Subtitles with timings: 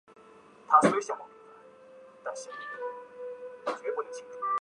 [0.07, 0.13] 母
[0.81, 1.05] 封余
[3.93, 4.41] 姚县君。